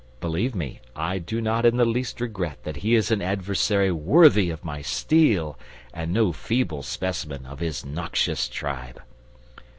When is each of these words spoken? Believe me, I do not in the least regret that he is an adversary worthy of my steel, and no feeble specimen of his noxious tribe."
Believe 0.19 0.55
me, 0.55 0.79
I 0.95 1.19
do 1.19 1.39
not 1.41 1.63
in 1.63 1.77
the 1.77 1.85
least 1.85 2.19
regret 2.19 2.63
that 2.63 2.77
he 2.77 2.95
is 2.95 3.11
an 3.11 3.21
adversary 3.21 3.91
worthy 3.91 4.49
of 4.49 4.65
my 4.65 4.81
steel, 4.81 5.59
and 5.93 6.11
no 6.11 6.31
feeble 6.31 6.81
specimen 6.81 7.45
of 7.45 7.59
his 7.59 7.85
noxious 7.85 8.47
tribe." 8.47 8.99